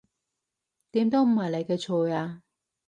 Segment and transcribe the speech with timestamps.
[0.89, 2.41] 點都唔係你嘅錯呀